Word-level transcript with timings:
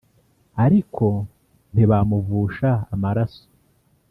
aríko 0.63 1.07
ntibámuvusha 1.73 2.71
amaráso 2.93 3.43